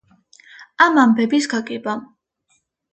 ამ 0.87 0.97
ამბების 1.03 1.51
გაგებამ. 1.55 2.05